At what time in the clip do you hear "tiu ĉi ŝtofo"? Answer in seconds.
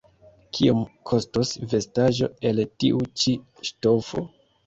2.85-4.27